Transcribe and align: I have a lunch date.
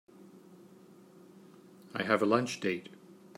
I 1.93 2.01
have 2.01 2.23
a 2.23 2.25
lunch 2.25 2.59
date. 2.59 2.89